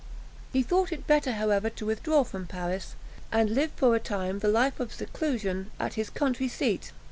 [0.51, 2.95] He thought it better, however, to withdraw from Paris,
[3.31, 6.91] and live for a time a life of seclusion at his country seat.